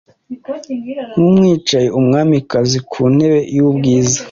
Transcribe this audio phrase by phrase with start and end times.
[1.13, 4.17] Nkumwicaye Umwamikazi ku ntebe yubwiza,